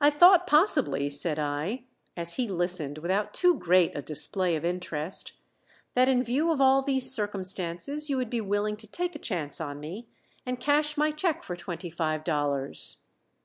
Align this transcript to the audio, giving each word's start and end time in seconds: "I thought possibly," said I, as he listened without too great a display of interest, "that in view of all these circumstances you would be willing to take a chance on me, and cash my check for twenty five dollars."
"I 0.00 0.08
thought 0.08 0.46
possibly," 0.46 1.10
said 1.10 1.36
I, 1.36 1.82
as 2.16 2.34
he 2.34 2.46
listened 2.46 2.98
without 2.98 3.34
too 3.34 3.58
great 3.58 3.92
a 3.96 4.00
display 4.00 4.54
of 4.54 4.64
interest, 4.64 5.32
"that 5.94 6.08
in 6.08 6.22
view 6.22 6.52
of 6.52 6.60
all 6.60 6.80
these 6.80 7.12
circumstances 7.12 8.08
you 8.08 8.16
would 8.18 8.30
be 8.30 8.40
willing 8.40 8.76
to 8.76 8.86
take 8.86 9.16
a 9.16 9.18
chance 9.18 9.60
on 9.60 9.80
me, 9.80 10.06
and 10.46 10.60
cash 10.60 10.96
my 10.96 11.10
check 11.10 11.42
for 11.42 11.56
twenty 11.56 11.90
five 11.90 12.22
dollars." 12.22 13.02